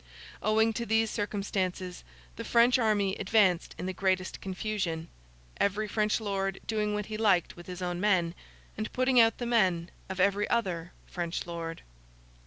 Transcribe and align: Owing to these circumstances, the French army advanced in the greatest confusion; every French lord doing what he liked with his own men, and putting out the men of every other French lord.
Owing 0.41 0.73
to 0.73 0.85
these 0.87 1.11
circumstances, 1.11 2.03
the 2.35 2.43
French 2.43 2.79
army 2.79 3.15
advanced 3.17 3.75
in 3.77 3.85
the 3.85 3.93
greatest 3.93 4.41
confusion; 4.41 5.09
every 5.57 5.87
French 5.87 6.19
lord 6.19 6.59
doing 6.65 6.95
what 6.95 7.05
he 7.05 7.17
liked 7.17 7.55
with 7.55 7.67
his 7.67 7.83
own 7.83 7.99
men, 7.99 8.33
and 8.75 8.91
putting 8.93 9.19
out 9.19 9.37
the 9.37 9.45
men 9.45 9.91
of 10.09 10.19
every 10.19 10.49
other 10.49 10.91
French 11.05 11.45
lord. 11.45 11.83